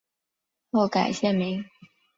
[0.71, 1.63] 后改现名。